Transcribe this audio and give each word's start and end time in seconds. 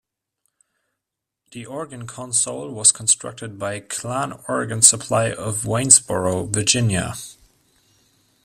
The 1.51 1.67
organ 1.67 2.07
console 2.07 2.71
was 2.71 2.91
constructed 2.91 3.59
by 3.59 3.81
Klann 3.81 4.43
Organ 4.49 4.81
Supply 4.81 5.29
of 5.31 5.67
Waynesboro, 5.67 6.47
Virginia. 6.47 7.13